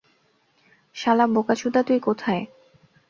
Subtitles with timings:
[0.95, 2.43] শালা বোকাচুদা তুই কোথায়?